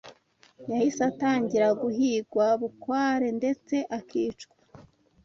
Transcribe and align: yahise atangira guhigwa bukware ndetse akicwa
yahise 0.69 1.01
atangira 1.11 1.67
guhigwa 1.81 2.45
bukware 2.61 3.27
ndetse 3.39 3.75
akicwa 3.97 4.55